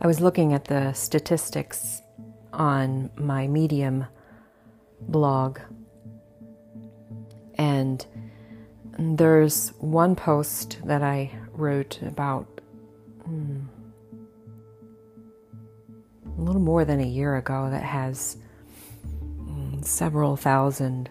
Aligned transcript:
I 0.00 0.06
was 0.06 0.20
looking 0.20 0.52
at 0.52 0.66
the 0.66 0.92
statistics 0.92 2.02
on 2.52 3.10
my 3.16 3.48
Medium 3.48 4.06
blog, 5.00 5.58
and 7.56 8.06
there's 8.96 9.70
one 9.80 10.14
post 10.14 10.78
that 10.84 11.02
I 11.02 11.32
wrote 11.50 12.00
about 12.02 12.46
hmm, 13.24 13.62
a 16.38 16.40
little 16.40 16.60
more 16.60 16.84
than 16.84 17.00
a 17.00 17.06
year 17.06 17.36
ago 17.36 17.68
that 17.68 17.82
has 17.82 18.36
hmm, 19.20 19.82
several 19.82 20.36
thousand 20.36 21.10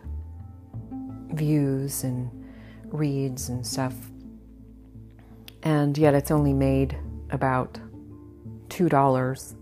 views 1.34 2.06
and 2.06 2.32
reads 2.86 3.50
and 3.50 3.68
stuff. 3.68 3.96
And 5.64 5.98
yet 5.98 6.14
it's 6.14 6.32
only 6.32 6.54
made 6.54 6.98
about 7.32 7.78
$2. 8.70 9.56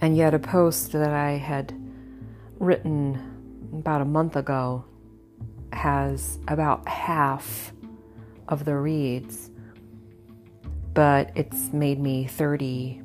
And 0.00 0.16
yet 0.16 0.34
a 0.34 0.38
post 0.38 0.92
that 0.92 1.12
I 1.12 1.32
had 1.32 1.74
written 2.58 3.70
about 3.72 4.00
a 4.00 4.04
month 4.04 4.36
ago 4.36 4.84
has 5.72 6.38
about 6.48 6.86
half 6.88 7.72
of 8.48 8.64
the 8.64 8.76
reads, 8.76 9.50
but 10.92 11.30
it's 11.34 11.72
made 11.72 11.98
me 11.98 12.26
30 12.26 13.02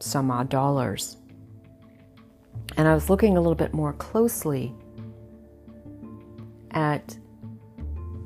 some 0.00 0.30
odd 0.30 0.48
dollars. 0.48 1.16
And 2.76 2.88
I 2.88 2.94
was 2.94 3.08
looking 3.08 3.36
a 3.36 3.40
little 3.40 3.54
bit 3.54 3.72
more 3.72 3.92
closely 3.94 4.74
at 6.72 7.16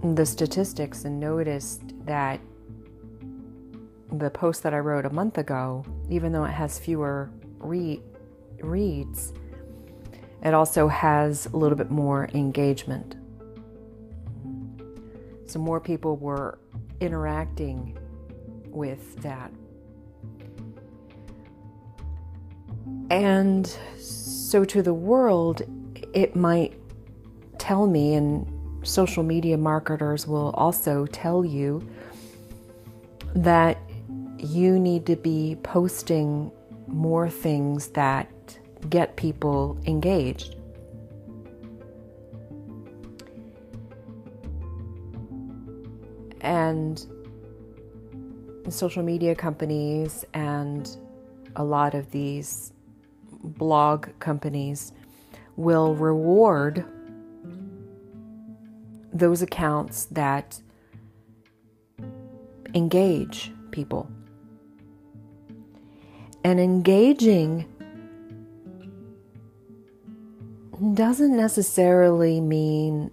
the 0.02 0.24
statistics 0.24 1.04
and 1.04 1.20
noticed 1.20 1.82
that 2.06 2.40
the 4.12 4.30
post 4.30 4.62
that 4.62 4.72
I 4.72 4.78
wrote 4.78 5.04
a 5.04 5.10
month 5.10 5.38
ago, 5.38 5.84
even 6.08 6.32
though 6.32 6.44
it 6.44 6.52
has 6.52 6.78
fewer 6.78 7.30
re- 7.58 8.02
reads, 8.60 9.32
it 10.42 10.54
also 10.54 10.88
has 10.88 11.46
a 11.46 11.56
little 11.56 11.76
bit 11.76 11.90
more 11.90 12.28
engagement. 12.32 13.16
So 15.46 15.58
more 15.58 15.80
people 15.80 16.16
were 16.16 16.58
interacting 17.00 17.98
with 18.66 19.20
that. 19.22 19.50
And 23.10 23.66
so 23.98 24.64
to 24.64 24.82
the 24.82 24.94
world, 24.94 25.62
it 26.14 26.36
might 26.36 26.74
tell 27.58 27.86
me, 27.86 28.14
and 28.14 28.46
social 28.86 29.22
media 29.22 29.58
marketers 29.58 30.26
will 30.26 30.50
also 30.50 31.06
tell 31.06 31.44
you, 31.44 31.86
that 33.34 33.78
you 34.38 34.78
need 34.78 35.06
to 35.06 35.16
be 35.16 35.56
posting 35.62 36.50
more 36.86 37.28
things 37.28 37.88
that 37.88 38.30
get 38.88 39.16
people 39.16 39.78
engaged. 39.86 40.56
And 46.40 47.04
social 48.68 49.02
media 49.02 49.34
companies 49.34 50.24
and 50.34 50.88
a 51.56 51.64
lot 51.64 51.94
of 51.94 52.10
these 52.10 52.72
blog 53.42 54.08
companies 54.20 54.92
will 55.56 55.94
reward 55.94 56.84
those 59.12 59.42
accounts 59.42 60.06
that 60.06 60.60
engage 62.74 63.52
people. 63.70 64.08
And 66.44 66.60
engaging 66.60 67.66
doesn't 70.94 71.36
necessarily 71.36 72.40
mean 72.40 73.10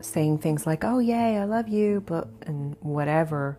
saying 0.00 0.38
things 0.38 0.66
like, 0.66 0.84
oh, 0.84 0.98
yay, 0.98 1.38
I 1.38 1.44
love 1.44 1.68
you, 1.68 2.02
but, 2.06 2.28
and 2.42 2.76
whatever. 2.80 3.58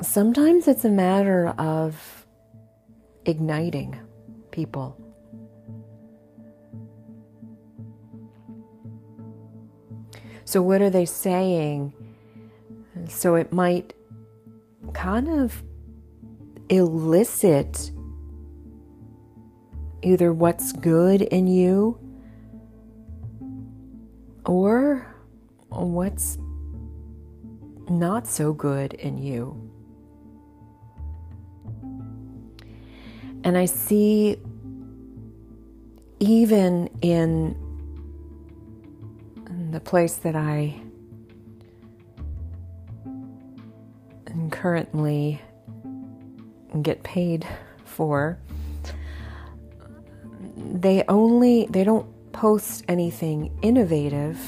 Sometimes 0.00 0.66
it's 0.66 0.84
a 0.84 0.90
matter 0.90 1.48
of 1.58 2.26
igniting 3.24 3.98
people. 4.50 4.96
So, 10.44 10.60
what 10.60 10.82
are 10.82 10.90
they 10.90 11.06
saying? 11.06 11.94
So, 13.08 13.36
it 13.36 13.52
might 13.52 13.94
kind 14.92 15.28
of 15.28 15.62
elicit 16.68 17.90
either 20.02 20.32
what's 20.32 20.72
good 20.72 21.22
in 21.22 21.46
you 21.46 21.98
or 24.44 25.14
what's 25.68 26.38
not 27.88 28.26
so 28.26 28.52
good 28.52 28.94
in 28.94 29.18
you. 29.18 29.70
And 33.44 33.58
I 33.58 33.66
see 33.66 34.36
even 36.20 36.88
in 37.00 37.56
the 39.72 39.80
place 39.80 40.16
that 40.16 40.36
I 40.36 40.80
currently 44.62 45.42
get 46.82 47.02
paid 47.02 47.44
for, 47.84 48.38
they 50.56 51.02
only 51.08 51.66
they 51.68 51.82
don't 51.82 52.06
post 52.30 52.84
anything 52.86 53.50
innovative. 53.62 54.38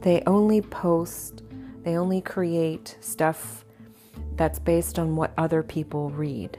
They 0.00 0.22
only 0.26 0.62
post 0.62 1.42
they 1.82 1.98
only 1.98 2.22
create 2.22 2.96
stuff 3.00 3.66
that's 4.36 4.58
based 4.58 4.98
on 4.98 5.16
what 5.16 5.34
other 5.36 5.62
people 5.62 6.08
read. 6.08 6.58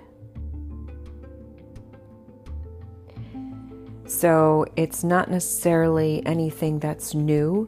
So 4.06 4.68
it's 4.76 5.04
not 5.04 5.32
necessarily 5.32 6.24
anything 6.28 6.78
that's 6.78 7.16
new, 7.16 7.68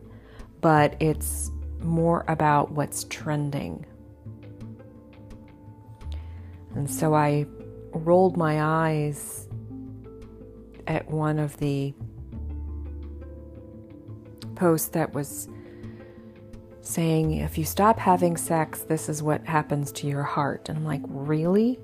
but 0.61 0.95
it's 0.99 1.49
more 1.79 2.25
about 2.27 2.71
what's 2.73 3.05
trending. 3.05 3.83
And 6.77 6.89
so 6.89 7.15
I 7.15 7.47
rolled 7.91 8.38
my 8.38 8.61
eyes 8.61 9.47
at 10.85 11.09
one 11.09 11.39
of 11.39 11.57
the 11.57 11.91
posts 14.53 14.89
that 14.89 15.11
was 15.11 15.49
saying, 16.81 17.31
if 17.31 17.57
you 17.57 17.65
stop 17.65 17.97
having 17.97 18.38
sex, 18.38 18.81
this 18.81 19.09
is 19.09 19.23
what 19.23 19.43
happens 19.43 19.91
to 19.93 20.07
your 20.07 20.21
heart. 20.21 20.69
And 20.69 20.77
I'm 20.77 20.85
like, 20.85 21.01
really? 21.07 21.79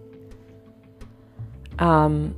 Um, 1.80 2.36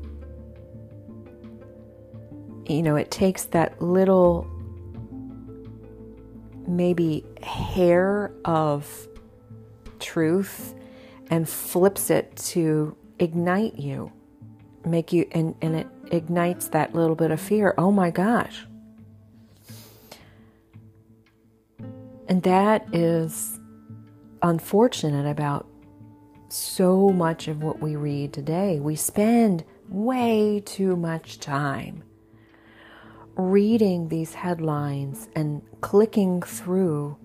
you 2.68 2.82
know, 2.84 2.96
it 2.96 3.12
takes 3.12 3.44
that 3.48 3.82
little, 3.82 4.48
maybe 6.66 7.26
hair 7.44 8.32
of 8.46 9.10
truth 10.00 10.74
and 11.30 11.48
flips 11.48 12.10
it 12.10 12.36
to 12.36 12.96
ignite 13.20 13.78
you, 13.78 14.12
make 14.86 15.12
you, 15.12 15.28
and, 15.32 15.56
and 15.62 15.76
it 15.76 15.88
ignites 16.12 16.70
that 16.70 16.94
little 16.94 17.16
bit 17.16 17.32
of 17.32 17.40
fear. 17.40 17.74
Oh 17.78 17.92
my 17.92 18.12
gosh. 18.12 18.66
And 22.28 22.42
that 22.44 22.88
is 22.94 23.60
unfortunate 24.42 25.30
about 25.30 25.68
so 26.50 27.10
much 27.10 27.48
of 27.48 27.62
what 27.62 27.82
we 27.82 27.96
read 27.96 28.34
today. 28.34 28.80
We 28.80 28.96
spend 28.96 29.64
way 29.90 30.62
too 30.66 30.96
much 30.96 31.40
time 31.40 32.04
reading 33.36 34.08
these 34.08 34.34
headlines 34.34 35.28
and 35.36 35.62
clicking 35.82 36.42
through 36.42 37.18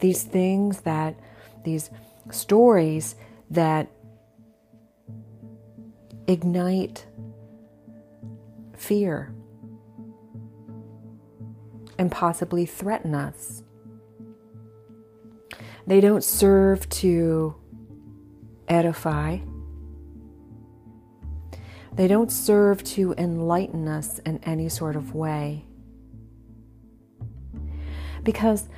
these 0.00 0.22
things 0.24 0.82
that 0.82 1.18
these 1.64 1.90
stories 2.30 3.14
that 3.50 3.90
ignite 6.26 7.06
fear 8.76 9.34
and 11.98 12.12
possibly 12.12 12.64
threaten 12.64 13.14
us. 13.14 13.62
They 15.86 16.00
don't 16.00 16.22
serve 16.22 16.88
to 16.90 17.56
edify. 18.68 19.38
They 21.94 22.06
don't 22.06 22.30
serve 22.30 22.84
to 22.84 23.14
enlighten 23.18 23.88
us 23.88 24.20
in 24.20 24.38
any 24.44 24.68
sort 24.68 24.94
of 24.94 25.14
way. 25.14 25.64
Because 28.22 28.68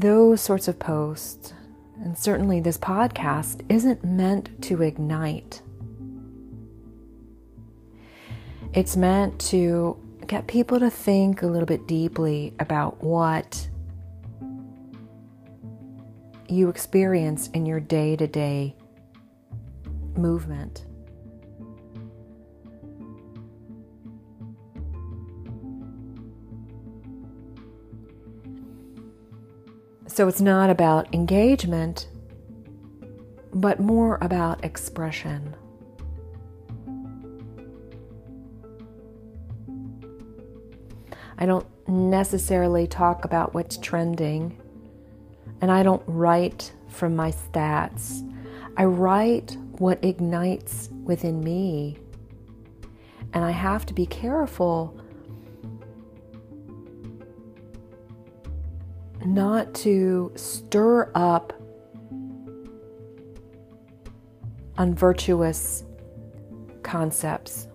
those 0.00 0.40
sorts 0.40 0.68
of 0.68 0.78
posts, 0.78 1.52
and 2.02 2.16
certainly 2.16 2.60
this 2.60 2.78
podcast, 2.78 3.60
isn't 3.68 4.04
meant 4.04 4.62
to 4.62 4.82
ignite. 4.82 5.62
It's 8.72 8.96
meant 8.96 9.38
to 9.50 9.96
get 10.26 10.46
people 10.46 10.80
to 10.80 10.90
think 10.90 11.42
a 11.42 11.46
little 11.46 11.66
bit 11.66 11.86
deeply 11.86 12.54
about 12.58 13.02
what 13.02 13.68
you 16.48 16.68
experience 16.68 17.48
in 17.48 17.66
your 17.66 17.80
day 17.80 18.16
to 18.16 18.26
day 18.26 18.74
movement. 20.16 20.86
So 30.14 30.28
it's 30.28 30.40
not 30.40 30.70
about 30.70 31.12
engagement, 31.12 32.06
but 33.52 33.80
more 33.80 34.16
about 34.22 34.64
expression. 34.64 35.56
I 41.36 41.46
don't 41.46 41.66
necessarily 41.88 42.86
talk 42.86 43.24
about 43.24 43.54
what's 43.54 43.76
trending, 43.76 44.56
and 45.60 45.72
I 45.72 45.82
don't 45.82 46.04
write 46.06 46.72
from 46.88 47.16
my 47.16 47.32
stats. 47.32 48.22
I 48.76 48.84
write 48.84 49.56
what 49.78 50.04
ignites 50.04 50.90
within 51.02 51.42
me. 51.42 51.98
And 53.32 53.44
I 53.44 53.50
have 53.50 53.84
to 53.86 53.92
be 53.92 54.06
careful 54.06 54.96
not 59.24 59.74
to 59.74 60.32
stir 60.36 61.10
up 61.14 61.52
unvirtuous 64.76 65.84
concepts. 66.82 67.68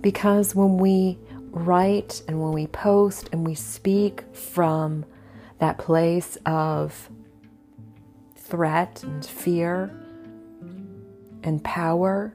Because 0.00 0.54
when 0.54 0.78
we 0.78 1.18
write 1.50 2.22
and 2.28 2.40
when 2.40 2.52
we 2.52 2.66
post 2.68 3.28
and 3.32 3.46
we 3.46 3.54
speak 3.54 4.22
from 4.34 5.04
that 5.58 5.78
place 5.78 6.38
of 6.46 7.10
threat 8.36 9.02
and 9.02 9.24
fear 9.26 9.90
and 11.42 11.62
power, 11.64 12.32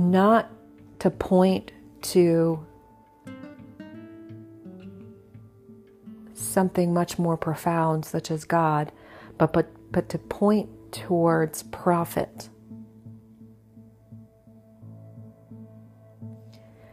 not 0.00 0.50
to 1.00 1.10
point 1.10 1.72
to 2.00 2.64
something 6.32 6.94
much 6.94 7.18
more 7.18 7.36
profound, 7.36 8.04
such 8.04 8.30
as 8.30 8.44
God, 8.44 8.92
but, 9.36 9.52
but, 9.52 9.68
but 9.92 10.08
to 10.08 10.18
point 10.18 10.70
towards 10.90 11.62
profit. 11.64 12.48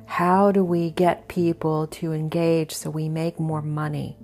How 0.05 0.51
do 0.51 0.63
we 0.63 0.91
get 0.91 1.27
people 1.27 1.87
to 1.87 2.11
engage 2.11 2.73
so 2.73 2.89
we 2.89 3.07
make 3.07 3.39
more 3.39 3.61
money? 3.61 4.17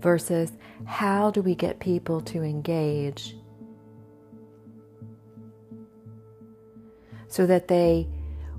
Versus, 0.00 0.52
how 0.84 1.30
do 1.30 1.42
we 1.42 1.54
get 1.54 1.80
people 1.80 2.20
to 2.22 2.42
engage 2.42 3.36
so 7.28 7.46
that 7.46 7.68
they 7.68 8.08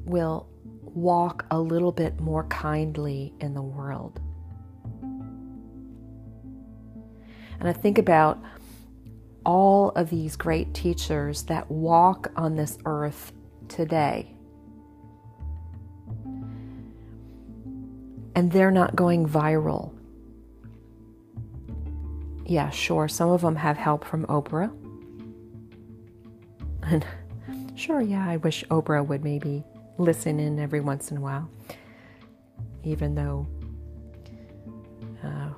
will 0.06 0.48
walk 0.84 1.46
a 1.52 1.60
little 1.60 1.92
bit 1.92 2.20
more 2.20 2.44
kindly 2.46 3.34
in 3.40 3.54
the 3.54 3.62
world. 3.62 4.20
And 7.60 7.68
I 7.68 7.74
think 7.74 7.98
about 7.98 8.40
all 9.46 9.90
of 9.92 10.10
these 10.10 10.36
great 10.36 10.74
teachers 10.74 11.44
that 11.44 11.70
walk 11.72 12.32
on 12.36 12.56
this 12.56 12.78
earth 12.86 13.32
today. 13.68 14.34
And 18.36 18.52
they're 18.52 18.72
not 18.72 18.96
going 18.96 19.28
viral. 19.28 19.94
Yeah, 22.46 22.70
sure, 22.70 23.08
some 23.08 23.30
of 23.30 23.42
them 23.42 23.56
have 23.56 23.78
help 23.78 24.04
from 24.04 24.26
Oprah. 24.28 24.72
And 26.90 27.06
sure, 27.78 28.02
yeah, 28.02 28.28
I 28.28 28.38
wish 28.38 28.64
Oprah 28.66 29.06
would 29.06 29.24
maybe 29.24 29.64
listen 29.98 30.40
in 30.40 30.60
every 30.60 30.82
once 30.82 31.12
in 31.12 31.18
a 31.18 31.22
while, 31.22 31.50
even 32.84 33.16
though 33.16 33.48
uh, 35.24 35.50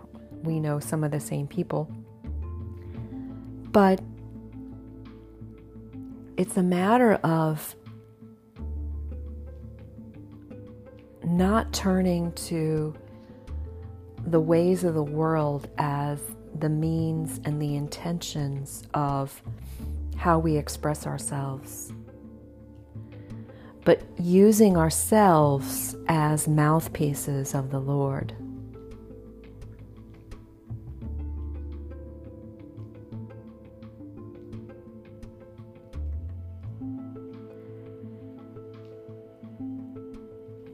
we 0.43 0.59
know 0.59 0.79
some 0.79 1.03
of 1.03 1.11
the 1.11 1.19
same 1.19 1.47
people. 1.47 1.89
But 3.71 4.01
it's 6.37 6.57
a 6.57 6.63
matter 6.63 7.13
of 7.15 7.75
not 11.23 11.71
turning 11.73 12.31
to 12.33 12.93
the 14.25 14.39
ways 14.39 14.83
of 14.83 14.93
the 14.93 15.03
world 15.03 15.69
as 15.77 16.19
the 16.59 16.69
means 16.69 17.39
and 17.45 17.61
the 17.61 17.75
intentions 17.75 18.83
of 18.93 19.41
how 20.15 20.39
we 20.39 20.57
express 20.57 21.05
ourselves 21.05 21.93
but 23.89 24.03
using 24.19 24.77
ourselves 24.77 25.95
as 26.07 26.47
mouthpieces 26.47 27.55
of 27.55 27.71
the 27.71 27.79
Lord. 27.79 28.35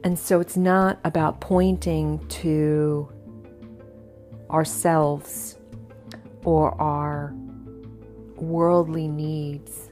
And 0.04 0.18
so 0.18 0.40
it's 0.40 0.58
not 0.58 1.00
about 1.02 1.40
pointing 1.40 2.18
to 2.28 3.08
ourselves 4.50 5.56
or 6.44 6.78
our 6.78 7.32
worldly 8.36 9.08
needs 9.08 9.90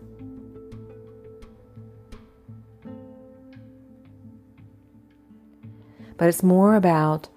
but 6.17 6.29
it's 6.29 6.43
more 6.43 6.75
about 6.75 7.29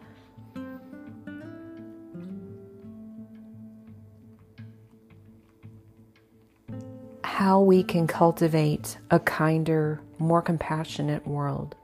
how 7.24 7.62
we 7.62 7.84
can 7.84 8.08
cultivate 8.08 8.98
a 9.12 9.20
kinder, 9.20 10.02
more 10.18 10.42
compassionate 10.42 11.26
world. 11.28 11.76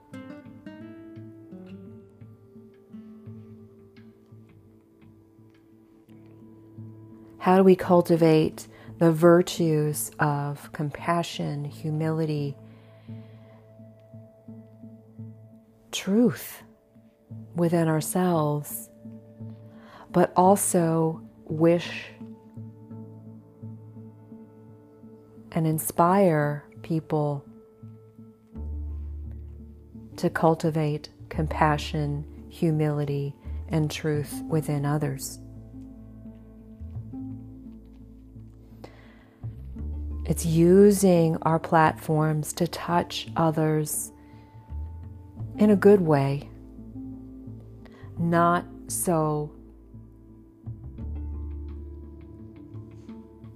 How 7.38 7.58
do 7.58 7.64
we 7.64 7.76
cultivate 7.76 8.68
the 9.00 9.12
virtues 9.12 10.12
of 10.18 10.72
compassion, 10.72 11.66
humility, 11.66 12.56
truth? 15.92 16.64
Within 17.56 17.88
ourselves, 17.88 18.90
but 20.12 20.32
also 20.36 21.22
wish 21.46 21.90
and 25.52 25.68
inspire 25.68 26.66
people 26.82 27.46
to 30.18 30.30
cultivate 30.30 31.10
compassion, 31.30 32.26
humility, 32.50 33.36
and 33.70 33.90
truth 33.90 34.42
within 34.48 34.86
others. 34.86 35.40
It's 40.26 40.46
using 40.46 41.38
our 41.42 41.60
platforms 41.60 42.54
to 42.54 42.68
touch 42.68 43.28
others 43.36 44.12
in 45.58 45.70
a 45.70 45.76
good 45.76 46.02
way 46.02 46.50
not 48.30 48.66
so 48.88 49.52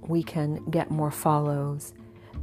we 0.08 0.24
can 0.24 0.64
get 0.70 0.90
more 0.90 1.12
follows, 1.12 1.94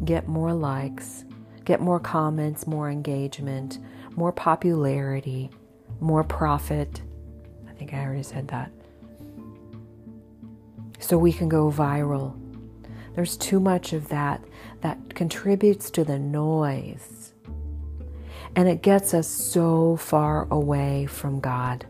get 0.04 0.28
more 0.28 0.52
likes, 0.52 1.24
get 1.64 1.80
more 1.80 2.00
comments, 2.00 2.66
more 2.66 2.90
engagement, 2.90 3.78
more 4.16 4.32
popularity, 4.32 5.50
more 6.00 6.24
profit. 6.24 7.02
I 7.68 7.72
think 7.72 7.94
I 7.94 8.04
already 8.04 8.22
said 8.22 8.48
that. 8.48 8.70
So 10.98 11.18
we 11.18 11.32
can 11.32 11.48
go 11.48 11.70
viral. 11.70 12.38
There's 13.14 13.36
too 13.36 13.60
much 13.60 13.92
of 13.92 14.08
that 14.08 14.44
that 14.80 15.14
contributes 15.14 15.90
to 15.92 16.04
the 16.04 16.18
noise. 16.18 17.32
And 18.56 18.68
it 18.68 18.82
gets 18.82 19.14
us 19.14 19.26
so 19.26 19.96
far 19.96 20.46
away 20.50 21.06
from 21.06 21.40
God. 21.40 21.86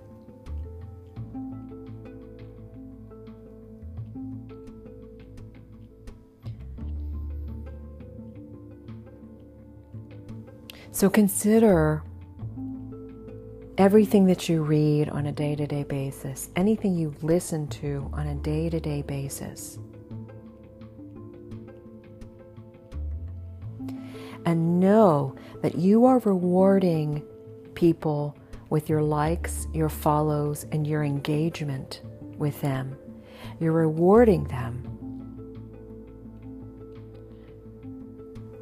So 10.95 11.11
consider 11.11 12.05
everything 13.77 14.27
that 14.27 14.49
you 14.49 14.63
read 14.63 15.09
on 15.09 15.27
a 15.27 15.33
day 15.33 15.57
to 15.57 15.67
day 15.67 15.83
basis, 15.83 16.51
anything 16.55 16.97
you 16.97 17.13
listen 17.21 17.67
to 17.83 18.09
on 18.13 18.29
a 18.29 18.37
day 18.37 18.71
to 18.71 18.79
day 18.79 19.03
basis. 19.03 19.77
And 24.47 24.79
know 24.79 25.35
that 25.63 25.75
you 25.75 26.05
are 26.05 26.21
rewarding 26.21 27.25
people 27.75 28.37
with 28.71 28.89
your 28.89 29.03
likes, 29.03 29.67
your 29.73 29.89
follows, 29.89 30.65
and 30.71 30.87
your 30.87 31.03
engagement 31.03 32.03
with 32.39 32.61
them. 32.61 32.97
You're 33.59 33.73
rewarding 33.73 34.45
them. 34.45 34.85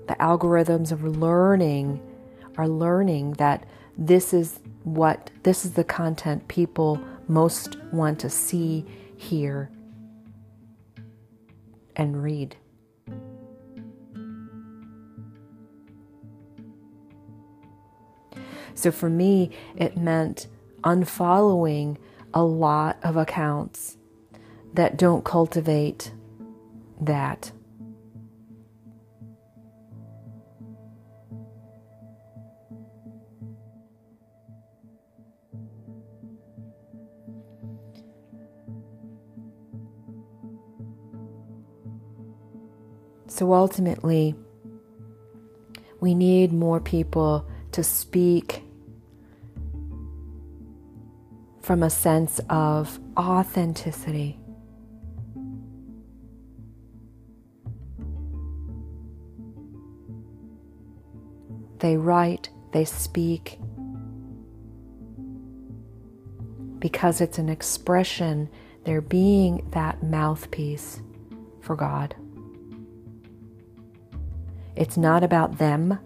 The 0.08 0.14
algorithms 0.14 0.92
of 0.92 1.04
learning 1.04 2.00
are 2.56 2.68
learning 2.68 3.32
that 3.34 3.64
this 3.96 4.32
is 4.32 4.60
what 4.84 5.30
this 5.42 5.64
is 5.64 5.72
the 5.72 5.84
content 5.84 6.48
people 6.48 7.00
most 7.28 7.76
want 7.92 8.18
to 8.20 8.30
see, 8.30 8.84
hear, 9.16 9.70
and 11.96 12.22
read. 12.22 12.56
So 18.74 18.90
for 18.90 19.10
me, 19.10 19.50
it 19.76 19.96
meant 19.96 20.46
unfollowing 20.82 21.98
a 22.34 22.42
lot 22.42 22.98
of 23.02 23.16
accounts 23.16 23.98
that 24.74 24.96
don't 24.96 25.24
cultivate 25.24 26.12
that. 27.00 27.52
So 43.32 43.54
ultimately, 43.54 44.34
we 46.00 46.14
need 46.14 46.52
more 46.52 46.80
people 46.80 47.48
to 47.70 47.82
speak 47.82 48.62
from 51.62 51.82
a 51.82 51.88
sense 51.88 52.42
of 52.50 53.00
authenticity. 53.16 54.38
They 61.78 61.96
write, 61.96 62.50
they 62.74 62.84
speak, 62.84 63.58
because 66.78 67.22
it's 67.22 67.38
an 67.38 67.48
expression, 67.48 68.50
they're 68.84 69.00
being 69.00 69.66
that 69.70 70.02
mouthpiece 70.02 71.00
for 71.62 71.76
God. 71.76 72.14
It's 74.76 74.96
not 74.96 75.22
about 75.22 75.58
them. 75.58 75.98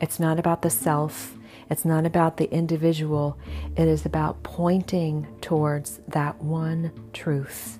It's 0.00 0.20
not 0.20 0.38
about 0.38 0.62
the 0.62 0.70
self. 0.70 1.36
It's 1.70 1.84
not 1.84 2.06
about 2.06 2.36
the 2.36 2.50
individual. 2.52 3.38
It 3.76 3.88
is 3.88 4.04
about 4.06 4.42
pointing 4.42 5.26
towards 5.40 6.00
that 6.08 6.42
one 6.42 6.92
truth. 7.12 7.78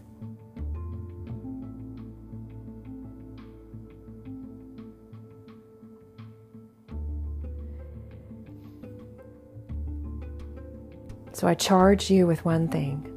So 11.33 11.49
I 11.49 11.55
charge 11.55 12.11
you 12.11 12.27
with 12.27 12.45
one 12.45 12.69
thing 12.69 13.11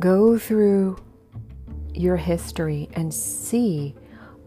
go 0.00 0.38
through 0.38 0.96
your 1.94 2.16
history 2.16 2.88
and 2.94 3.12
see 3.12 3.94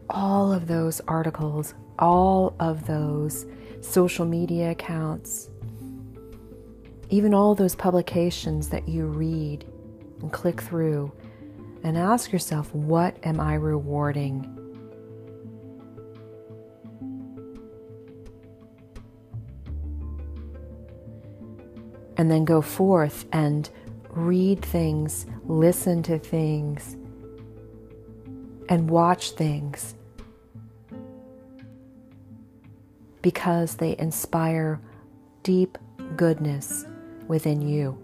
all 0.09 0.51
of 0.51 0.67
those 0.67 1.01
articles, 1.07 1.73
all 1.99 2.55
of 2.59 2.85
those 2.87 3.45
social 3.81 4.25
media 4.25 4.71
accounts, 4.71 5.49
even 7.09 7.33
all 7.33 7.55
those 7.55 7.75
publications 7.75 8.69
that 8.69 8.87
you 8.87 9.05
read 9.05 9.65
and 10.21 10.31
click 10.31 10.61
through, 10.61 11.11
and 11.83 11.97
ask 11.97 12.31
yourself, 12.31 12.73
what 12.73 13.17
am 13.23 13.39
I 13.39 13.55
rewarding? 13.55 14.49
And 22.15 22.31
then 22.31 22.45
go 22.45 22.61
forth 22.61 23.25
and 23.33 23.69
read 24.09 24.61
things, 24.61 25.25
listen 25.45 26.03
to 26.03 26.19
things, 26.19 26.95
and 28.69 28.89
watch 28.89 29.31
things 29.31 29.95
because 33.21 33.75
they 33.75 33.95
inspire 33.97 34.79
deep 35.43 35.77
goodness 36.15 36.85
within 37.27 37.61
you. 37.61 38.02